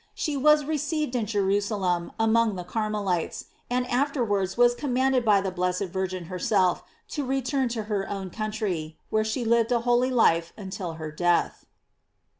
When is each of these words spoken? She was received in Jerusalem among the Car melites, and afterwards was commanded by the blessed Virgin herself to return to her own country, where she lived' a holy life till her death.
She 0.15 0.35
was 0.35 0.65
received 0.65 1.15
in 1.15 1.27
Jerusalem 1.27 2.11
among 2.19 2.55
the 2.55 2.63
Car 2.63 2.89
melites, 2.89 3.45
and 3.69 3.85
afterwards 3.85 4.57
was 4.57 4.73
commanded 4.73 5.23
by 5.23 5.41
the 5.41 5.51
blessed 5.51 5.89
Virgin 5.93 6.25
herself 6.25 6.81
to 7.09 7.23
return 7.23 7.69
to 7.69 7.83
her 7.83 8.09
own 8.09 8.31
country, 8.31 8.97
where 9.11 9.23
she 9.23 9.45
lived' 9.45 9.71
a 9.71 9.81
holy 9.81 10.09
life 10.09 10.53
till 10.71 10.93
her 10.93 11.11
death. 11.11 11.67